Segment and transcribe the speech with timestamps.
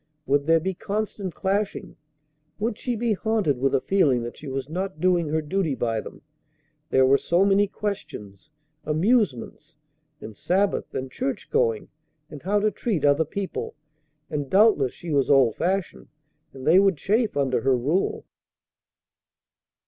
[0.25, 1.95] Would there be constant clashing?
[2.57, 6.01] Would she be haunted with a feeling that she was not doing her duty by
[6.01, 6.23] them?
[6.89, 8.49] There were so many such questions,
[8.83, 9.77] amusements,
[10.19, 11.89] and Sabbath, and churchgoing,
[12.31, 13.75] and how to treat other people.
[14.27, 16.07] And doubtless she was old fashioned,
[16.51, 18.25] and they would chafe under her rule.